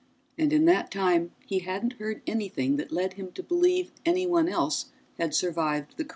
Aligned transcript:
And 0.35 0.51
in 0.51 0.65
that 0.65 0.89
time 0.89 1.29
he 1.45 1.59
hadn't 1.59 1.93
heard 1.99 2.23
anything 2.25 2.77
that 2.77 2.91
led 2.91 3.13
him 3.13 3.31
to 3.33 3.43
believe 3.43 3.91
anyone 4.03 4.49
else 4.49 4.87
had 5.19 5.35
survived 5.35 5.95
the 5.95 6.03
crash. 6.03 6.09